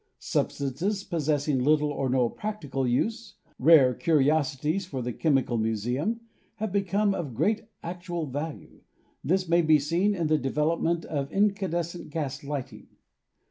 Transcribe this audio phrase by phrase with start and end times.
[0.17, 6.21] Substances possess ing little or no practical use, rare curiosities for the chemi cal museum,
[6.55, 8.81] have become of great actual value.
[9.23, 12.87] This may be seen in the development of incandescent gas lighting.